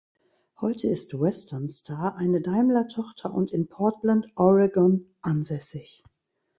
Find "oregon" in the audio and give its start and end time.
4.35-5.05